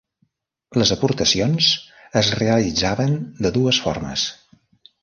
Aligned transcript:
Les 0.81 0.93
aportacions 0.95 1.69
es 2.23 2.33
realitzaven 2.41 3.15
de 3.47 3.57
dues 3.61 3.83
formes. 3.87 4.27